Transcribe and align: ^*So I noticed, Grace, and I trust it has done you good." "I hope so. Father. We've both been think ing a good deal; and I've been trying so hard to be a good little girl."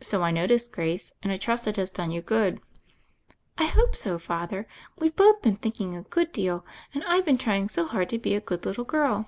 ^*So 0.00 0.22
I 0.22 0.30
noticed, 0.30 0.72
Grace, 0.72 1.14
and 1.22 1.32
I 1.32 1.38
trust 1.38 1.66
it 1.66 1.76
has 1.76 1.90
done 1.90 2.10
you 2.10 2.20
good." 2.20 2.60
"I 3.56 3.64
hope 3.64 3.96
so. 3.96 4.18
Father. 4.18 4.68
We've 4.98 5.16
both 5.16 5.40
been 5.40 5.56
think 5.56 5.80
ing 5.80 5.96
a 5.96 6.02
good 6.02 6.32
deal; 6.32 6.66
and 6.92 7.02
I've 7.04 7.24
been 7.24 7.38
trying 7.38 7.70
so 7.70 7.86
hard 7.86 8.10
to 8.10 8.18
be 8.18 8.34
a 8.34 8.42
good 8.42 8.66
little 8.66 8.84
girl." 8.84 9.26